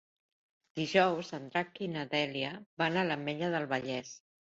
Dijous 0.79 1.29
en 1.39 1.45
Drac 1.53 1.83
i 1.89 1.91
na 1.99 2.07
Dèlia 2.17 2.57
van 2.83 3.01
a 3.01 3.07
l'Ametlla 3.11 3.55
del 3.59 3.73
Vallès. 3.79 4.21